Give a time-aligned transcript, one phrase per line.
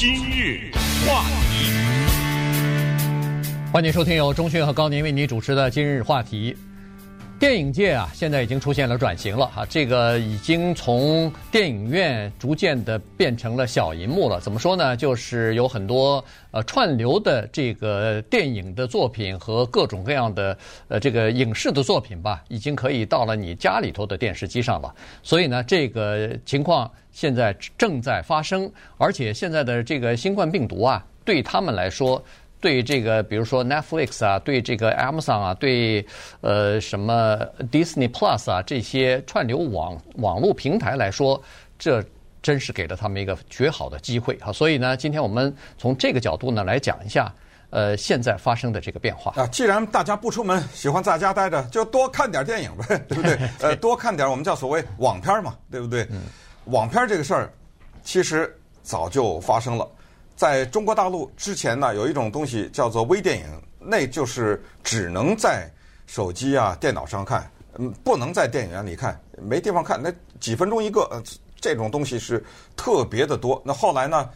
[0.00, 0.70] 今日
[1.06, 1.70] 话题，
[3.70, 6.56] 欢迎收听由钟讯和高宁为你主持的今日话题。
[7.40, 14.38] 电影界啊，现在已经出现了转型了哈，这个已经从电影院逐渐的变成了小银幕了。
[14.38, 14.94] 怎么说呢？
[14.94, 20.54] 就是有很多呃串流的这个电影的作品和各种各样的
[20.88, 24.94] 呃这个影视的作品吧，已经可以到了你家里头的电视机上了。
[25.22, 32.22] 所以呢，这个情况现在正在发生，而且现在的这个新冠病毒啊，对他们来说。
[32.60, 36.04] 对这个，比如说 Netflix 啊，对这个 Amazon 啊，对
[36.42, 37.38] 呃什么
[37.72, 41.42] Disney Plus 啊这些串流网网络平台来说，
[41.78, 42.04] 这
[42.42, 44.52] 真是给了他们一个绝好的机会哈。
[44.52, 47.32] 所以呢，今天我们从这个角度呢来讲一下，
[47.70, 49.46] 呃，现在发生的这个变化啊。
[49.46, 53.38] 既然大家不出门，喜欢在家待着，就多看点电影呗，对不对？
[53.60, 56.06] 呃，多看点我们叫所谓网片嘛，对不对？
[56.10, 56.22] 嗯。
[56.66, 57.50] 网片这个事儿，
[58.04, 59.88] 其实早就发生了。
[60.40, 63.44] 在中国大陆之前呢，有一种东西叫做微电影，
[63.78, 65.70] 那就是只能在
[66.06, 70.02] 手机啊、电脑上看，嗯，不能在电影院里看，没地方看。
[70.02, 71.22] 那几分钟一个，呃，
[71.60, 72.42] 这种东西是
[72.74, 73.60] 特别的多。
[73.66, 74.30] 那后来呢，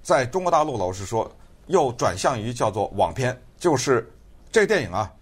[0.00, 1.28] 在中国大陆，老实说，
[1.66, 4.08] 又转向于叫做网片，就是
[4.52, 5.12] 这个电影啊，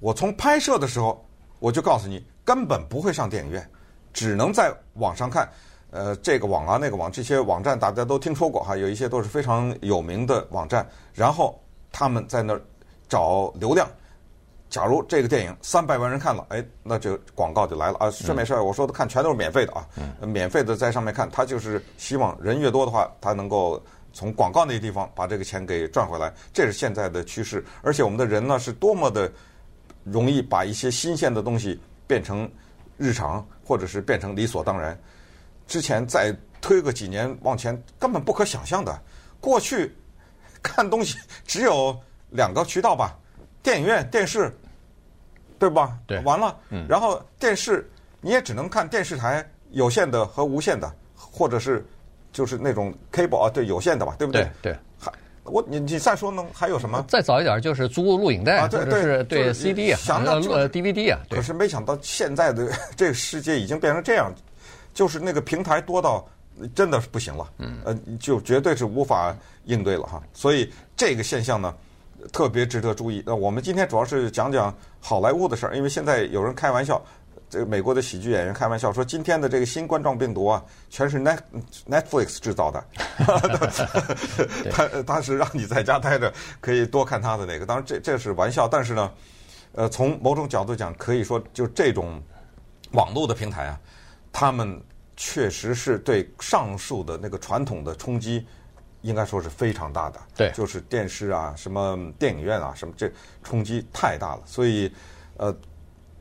[0.00, 1.24] 我从拍摄的时候
[1.60, 3.70] 我就告诉你，根本不会上电影院，
[4.12, 5.48] 只能在网上看。
[5.90, 10.86] 呃，这个网啊，那个网，这些网站大家都听说过哈，有一些都是非常有名的网站。
[11.14, 11.58] 然后
[11.90, 12.60] 他们在那儿
[13.08, 13.88] 找流量。
[14.70, 18.10] 假如这个电影三百万人看了，哎，那就广告就来了啊！
[18.10, 19.88] 顺便说，我说的看全都是免费的啊，
[20.20, 26.30] 免费的在上面看，他就是希望人越多的话，他能够从广告那个地方把这个钱给赚回来。
[26.52, 27.64] 这是现在的趋势。
[27.80, 29.32] 而且我们的人呢，是多么的
[30.04, 32.46] 容易把一些新鲜的东西变成
[32.98, 34.98] 日常，或者是变成理所当然。
[35.68, 39.00] 之前再推个几年往前，根本不可想象的。
[39.40, 39.94] 过去
[40.60, 41.16] 看东西
[41.46, 41.96] 只有
[42.30, 43.16] 两个渠道吧，
[43.62, 44.52] 电影院、电视，
[45.58, 45.96] 对吧？
[46.06, 46.18] 对。
[46.22, 46.56] 完了，
[46.88, 47.88] 然后电视
[48.20, 51.86] 你也只能看电视台有线的和无线的，或者是
[52.32, 54.50] 就是那种 cable 啊，对，有线的吧，对不对？
[54.60, 54.76] 对。
[54.98, 55.12] 还
[55.44, 56.44] 我你你再说呢？
[56.52, 57.04] 还有什么？
[57.08, 61.20] 再早一点就是租录影带啊，或者是对 CD 啊，想到呃 DVD 啊。
[61.30, 64.34] 可是没想到现在的这个世界已经变成这样。
[64.98, 66.26] 就是那个平台多到
[66.74, 69.32] 真的是不行了，嗯，呃，就绝对是无法
[69.66, 70.20] 应对了哈。
[70.34, 71.72] 所以这个现象呢，
[72.32, 73.22] 特别值得注意。
[73.24, 77.00] 那我们今天主要是讲讲好莱坞的事儿，因为现在有人开玩笑，
[77.48, 81.38] 这个美国的喜剧演员开玩笑说，今天的这个新冠状病毒啊，全是 Net
[81.88, 82.84] Netflix 制造的，
[84.72, 87.64] 他他是让你在家待着，可以多看他的那个。
[87.64, 89.12] 当然这这是玩笑，但是呢，
[89.76, 92.20] 呃，从某种角度讲，可以说就这种
[92.94, 93.78] 网络的平台啊。
[94.30, 94.78] 他们
[95.20, 98.46] 确实是对上述的那个传统的冲击，
[99.00, 100.20] 应该说是非常大的。
[100.36, 103.10] 对，就是电视啊、什么电影院啊、什么这
[103.42, 104.42] 冲击太大了。
[104.46, 104.88] 所以，
[105.36, 105.52] 呃，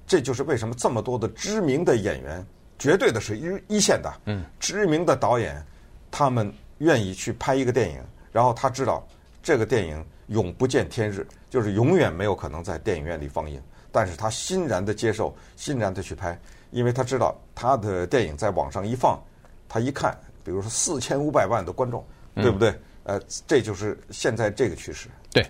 [0.08, 2.44] 这就是为什么这么多的知名的演员，
[2.80, 5.64] 绝对的是一一线的，嗯，知名的导演，
[6.10, 9.08] 他们愿意去拍一个电影，然后他知道
[9.44, 16.36] 这个电影永不见天日，就是永远没有可能在电影院里放映，但是他欣然的接受，欣然的去拍。
[16.78, 19.20] 因为他知道他的电影在网上一放，
[19.68, 22.06] 他一看，比如说四千五百万的观众，
[22.36, 22.72] 对不对？
[23.02, 25.08] 呃，这就是现在这个趋势。
[25.32, 25.44] 对，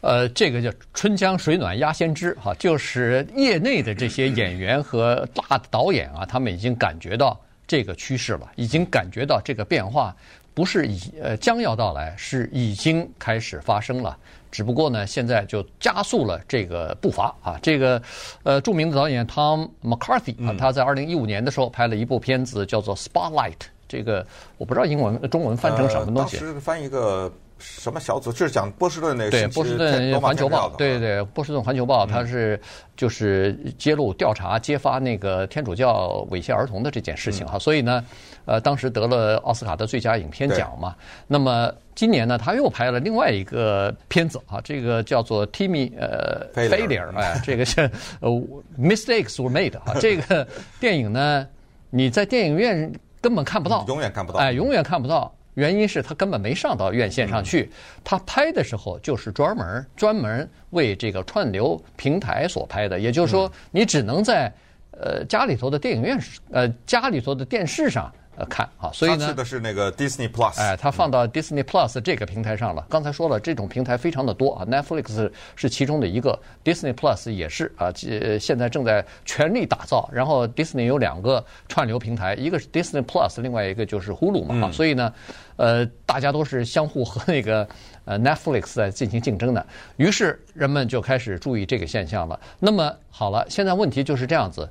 [0.00, 10.16] 呃，这个叫春江水暖鸭先知哈，就是业内的这些演员和大导演啊，他们已经感觉到这个趋势了，已经感觉到这个变化
[10.58, 14.18] 不是已呃将要到来，是已经开始发生了。
[14.50, 17.56] 只不过呢，现在就加速了这个步伐啊。
[17.62, 18.02] 这个
[18.42, 23.52] 呃，著名的导演 Tom McCarthy 啊，他在二零一五年的时候拍了一部片子，叫做《Spotlight》。
[23.86, 24.26] 这个
[24.56, 26.38] 我不知道英文、中文翻成什么东西。
[26.38, 29.30] 当时翻一个什么小组，就是讲波士顿那个。
[29.30, 30.68] 对，波士顿环球报。
[30.76, 32.60] 对对，波士顿环球报，它是
[32.96, 37.58] 就是揭露、调查、揭发那个天主教猥亵儿童的这件事情哈。
[37.58, 38.04] 所以呢，
[38.44, 40.94] 呃，当时得了奥斯卡的最佳影片奖嘛。
[41.26, 41.72] 那么。
[41.98, 47.90] 今年呢，他又拍了另外一个片子啊，这个叫做 Timmy 呃 Failure，哎，这个是
[48.20, 48.30] 呃
[48.78, 50.46] Mistakes were made 啊，这个
[50.78, 51.44] 电影呢，
[51.90, 55.34] 你在电影院根本看不到，永远看不到，哎，永远看不到。
[55.58, 57.68] 原因是他根本没上到院线上去，
[58.04, 64.52] 他拍的时候就是专门专门为这个串流平台所拍的，也就是说，你只能在
[64.92, 66.16] 呃家里头的电影院
[66.52, 68.08] 呃家里头的电视上。
[68.38, 68.90] 呃看啊。
[68.92, 72.86] 所以呢，他去的是那个 Disney Plus，哎，它放到 Disney Plus 这个平台上了。
[72.88, 80.08] 刚才说了，这种平台非常的多啊，Netflix 是其中的一个，Disney Plus 也是啊，呃，现在正在全力打造。
[80.12, 84.72] 然后 Disney 有两个串流平台，一个是 Disney Plus，另外一个就是 Hulu 嘛啊。
[84.72, 85.12] 所以呢，
[85.56, 87.68] 呃，大家都是相互和那个
[88.04, 89.66] 呃 Netflix 在进行竞争的。
[89.96, 92.38] 于是人们就开始注意这个现象了。
[92.60, 94.68] 那么好了，现在问题就是这样子。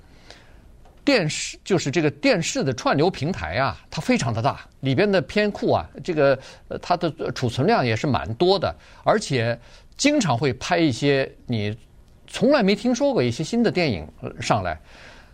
[1.07, 6.37] 电视就是这个电视的串流平台啊，它非常的大，里边的片库啊，这个
[6.81, 8.75] 它的储存量也是蛮多的，
[9.05, 9.57] 而且
[9.95, 11.73] 经常会拍一些你
[12.27, 14.05] 从来没听说过一些新的电影
[14.41, 14.77] 上来。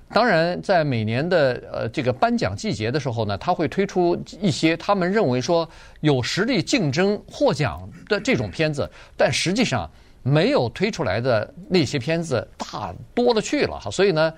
[0.09, 5.67] 当然，在每年的呃这个颁奖季节的时候呢，他会推出一些他们认为说
[6.01, 8.87] 有实力竞争获奖的这种片子，
[9.17, 9.89] 但实际上
[10.21, 14.31] 没有推出来的那些片子大多了去了哈，所以呢。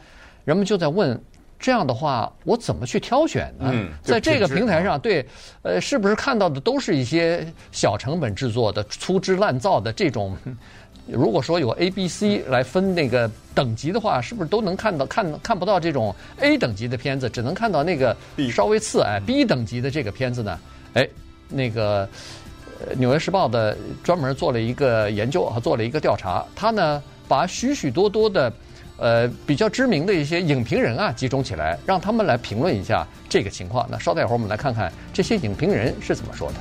[0.45, 1.19] 人们就在问，
[1.59, 3.69] 这样的话，我怎么去挑选呢？
[3.73, 5.25] 嗯、在这个平台上，对，
[5.63, 10.37] 呃，是不是看到的都是一些小成本制作的、粗制滥造的这种？
[11.07, 18.15] 如果说有 A、B、C 来分那个等级的话，是不是都能看到看看不到这种 A 等级的片子，只能看到那个
[18.51, 20.59] 稍微次哎 B 等级的这个片子呢？
[20.93, 21.07] 哎，
[21.47, 22.07] 那个
[22.97, 28.51] 《纽约时报》的专门做了一个研究啊，做了一个调查，他呢把许许多多的。
[28.97, 33.87] 呃，比较知名的一些影评人啊，集中起来，让他们来评论一下这个情况。
[33.91, 36.55] 那稍待一会儿，我们来看看这些影评人是怎么说的。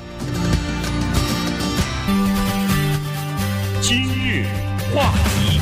[3.81, 4.47] 今日
[4.95, 5.61] 话题。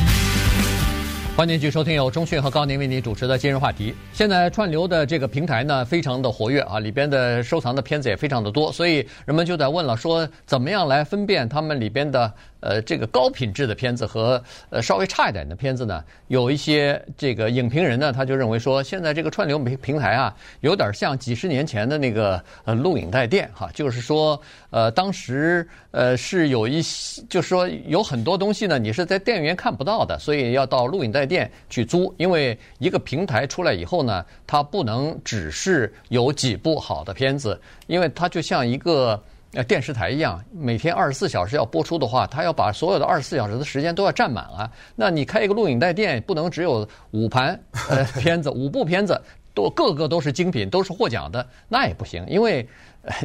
[1.35, 3.95] 欢迎继续收听由中讯和高宁为您主持的今日话题。
[4.13, 16.03] 现在串流的这个平台呢，非常的活跃啊，里边的收藏的片子也非常的多，所以人们就在问了，说怎么样来分辨他们里边的呃这个高品质的片子和呃稍微差一点的片子呢？
[16.29, 31.27] 有一些这个影评人呢，他就认为说，现在这个串流平平台啊，有点像几十年前的那个呃录影带店哈，就是说呃当时呃是有一些，就是说有很多东西呢，你是在电影院看不到的，所以要到录影带。
[31.33, 39.19] 店去租，因为一个平台出来以后呢，它不能只是有几部好的片子，因为它就像一个
[39.55, 44.71] 呃电视台一样，每天二十四小时要播出的话，他要把所有的二十四小时的时间都要占满啊。
[44.97, 47.59] 那你开一个录影带店，不能只有五盘
[47.89, 49.21] 呃片子，五部片子
[49.55, 52.67] 都个个都是精品，都是获奖的，那也不行，因为。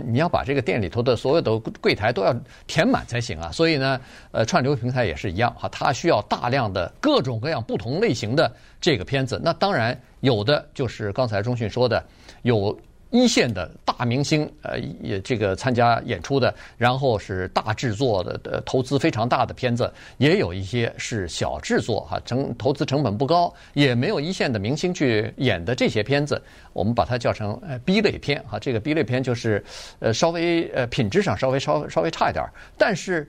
[0.08, 2.36] 你要把这个店里头的所有的柜台都要
[2.66, 4.02] 填满才行啊，所以呢，
[4.32, 8.52] 呃，串流平台也是一样哈，它需要大量的各种各样不同类型的
[8.82, 9.40] 这个片子。
[9.44, 12.04] 那当然有的就是刚才中讯说的
[12.42, 12.76] 有。
[13.10, 26.42] 一线的大明星，呃，也这个参加演出的，然后是大制作的，的投资非常大的片子，也有一些是小制作哈，成投资成本不高，也没有一线的明星去演的这些片子，
[26.74, 29.64] 我们把它叫成呃 B 类片哈，这个 B 类片就是
[30.00, 32.46] 呃稍微呃品质上稍微稍稍微差一点，
[32.78, 33.28] 但是。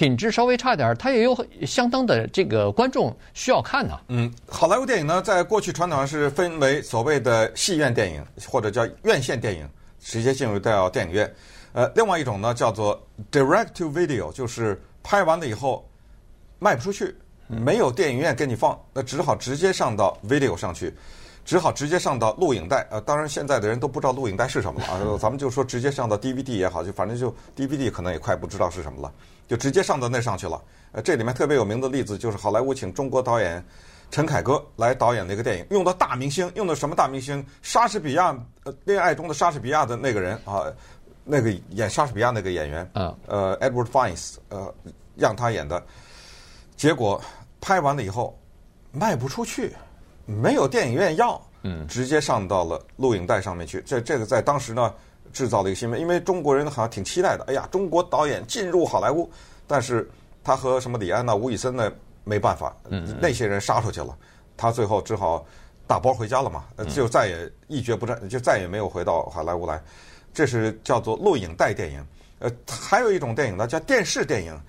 [0.00, 1.36] 品质稍微差点儿，它也有
[1.66, 4.00] 相当的这个观众需要看呢。
[4.08, 9.68] 嗯，好莱坞电影呢，在过去传统上是分为所谓的戏院电影或者叫院线电影，
[10.00, 11.30] 直接进入到电影院。
[11.74, 12.98] 呃，另外一种呢叫做
[13.30, 15.86] direct to video，就是拍完了以后
[16.58, 17.14] 卖不出去，
[17.46, 20.94] 没有电影院给你放，那只好直接上到 video 上去，
[21.50, 22.86] 只好直接上到录影带。
[22.92, 29.12] 呃，当然现在的人都不知道录影带是什么了 啊，咱们就说直接上到 DVD 也好，就反正就 DVD 可能也快不知道是什么了。
[29.48, 30.62] 就直接上到那上去了。
[30.92, 33.60] 呃，这里面特别有名的例子就是好莱坞请中国导演
[34.12, 37.44] 陈凯歌来导演那个电影，用的大明星，用的什么大明星？
[37.62, 38.32] 莎士比亚，
[38.62, 40.66] 呃，恋爱中的莎士比亚的那个人啊，
[41.24, 44.72] 那个演莎士比亚那个演员，嗯，呃，Edward Fiennes，呃，
[45.16, 45.82] 让他演的。
[46.76, 47.20] 结果
[47.60, 48.38] 拍完了以后
[48.92, 49.74] 卖不出去，
[50.30, 53.82] 没有电影院要，嗯，直接上到了录影带上面去。
[53.86, 54.92] 这这个在当时呢。
[55.32, 57.44] 制造了一个新闻，因为中国人好像挺期待的。
[57.44, 59.30] 哎呀，中国导演进入好莱坞，
[59.64, 60.10] 但是
[60.42, 61.88] 他和什么李安呐、吴宇森呢
[62.24, 62.74] 没办法，
[63.20, 64.18] 那些人杀出去了，
[64.56, 65.46] 他最后只好
[65.86, 69.80] 打包回家了嘛，就再也一蹶不振，就再也没有回到好莱坞来。
[70.34, 72.04] 这是叫做录影带电影。
[72.40, 74.60] 呃，还有一种电影呢，叫电视电影，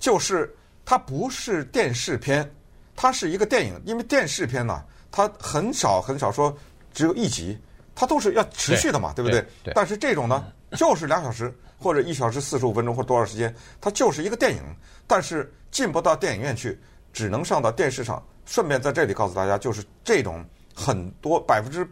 [0.00, 0.52] 就是
[0.84, 2.50] 它不是电视片，
[2.96, 6.56] 它是一个电影，因为电视片呢，它很少很少说
[6.92, 7.58] 只有一集。
[8.00, 9.40] 它都是要持续的嘛，对，对不对？
[9.64, 9.74] 对。
[9.74, 10.44] 但是这种呢，
[10.76, 14.62] 就是两小时或者一小时四十五分钟或多少时间，它就是一个电影，
[15.04, 16.78] 但是进不到电影院去，
[17.12, 18.22] 只能上到电视上。
[18.46, 20.44] 顺便在这里告诉大家，就是这种
[20.76, 21.84] 很多百分之，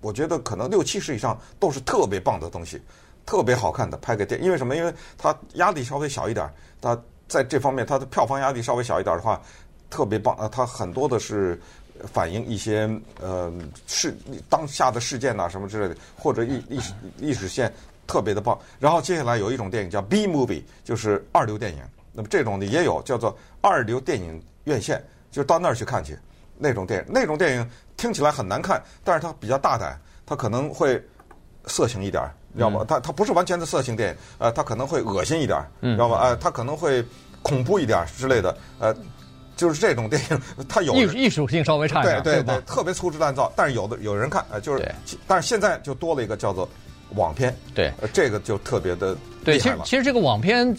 [0.00, 2.80] 我觉得可能六七十以上都是特别棒的东西，
[3.26, 4.40] 特别好看的拍个电。
[4.40, 4.76] 因为什么？
[4.76, 6.48] 因为它压力稍微小一点，
[6.80, 6.96] 它
[7.26, 9.42] 在这方面它的票房压力稍微小一点的话，
[9.90, 10.36] 特别棒。
[10.36, 11.60] 啊，它很多的是。
[12.12, 12.88] 反映一些
[13.20, 13.52] 呃
[13.86, 14.16] 事
[14.48, 17.72] 当下的事件呐、什么之类的，或者历历史历史线
[18.06, 18.58] 特别的棒。
[18.78, 21.78] 然后接下来有一种电影叫 B movie，就是二流电影。
[22.12, 26.18] 那么这种的也有叫做二流电影院线，就到那儿去看去
[26.56, 27.12] 那种电影。
[27.12, 31.00] 那种电影听起来很难看，但是它比较大胆，它可能会
[31.66, 32.84] 色情一点儿，你知道吗？
[32.88, 36.18] 它它不是完全的色情电影，呃，它可能会恶心一点儿，你知道吗？
[36.20, 37.04] 呃，它可能会
[37.42, 38.94] 恐怖一点儿之类的，呃。
[39.58, 43.52] 就是这种电影，它有艺艺术性稍微差一点，对对对，吧特别粗制滥造。
[43.56, 44.94] 但是有的有人看，呃，就是，
[45.26, 46.66] 但是现在就多了一个叫做
[47.16, 49.16] 网片，对，呃，这个就特别的
[49.52, 49.76] 对，其实。
[49.84, 50.74] 其实这个网片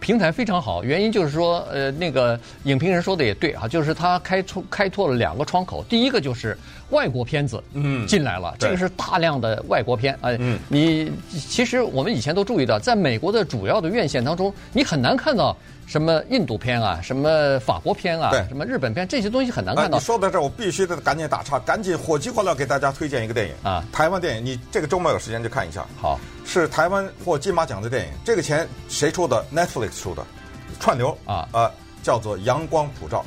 [0.00, 6.56] 平台非常好，原因就是说，呃，那个影评人说的也对啊，就是它开出开拓了两个窗口，第一个就是
[6.90, 15.56] 外国片子嗯进来了，对这个是大量的外国片，哎、嗯你其实我们以前都注意到，在美国的主要的院线当中，你很难看到
[15.86, 20.04] 什么印度片啊，什么法国片啊对，什么日本片，这些东西很难哎，看到你。
[20.04, 25.86] 说到这儿，我必须得赶紧打岔，赶紧火急火燎给大家推荐一个电影啊台湾电影，你这个周末有时间就看一下。
[26.00, 26.18] 好，
[26.48, 30.24] 是台湾获金马奖的电影，这个钱谁出的？Netflix 出的，
[30.80, 31.70] 串流啊呃，
[32.02, 33.22] 叫做《阳光普照》。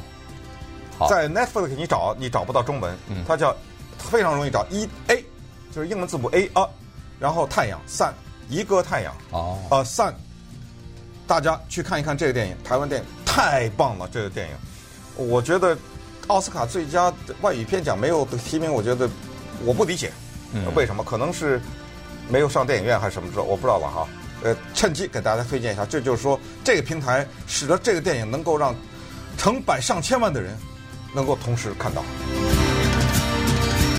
[1.08, 3.56] 在 Netflix 你找你找不到中文，嗯它叫
[4.00, 5.24] 非常容易找一 A
[5.72, 6.68] 就是英文字母 A 啊，
[7.20, 8.12] 然后太阳 Sun
[8.50, 10.14] 一个太阳哦，呃 Sun，
[11.28, 15.78] 大家去看一看这个电影，台湾电影太棒了，这个电影，我觉得
[16.26, 19.08] 奥斯卡最佳外语片奖没有提名，我觉得
[19.64, 20.12] 我不理解，
[20.54, 21.04] 嗯为什么？
[21.04, 21.62] 可能是
[22.32, 24.08] 没有上电影院还是什么之类，我不知道了哈。
[24.44, 28.74] 呃，趁机给大家推荐一下，这就是说这个平台使得这个电影能够让
[29.38, 30.58] 成百上千万的人
[31.14, 32.04] 能够同时看到。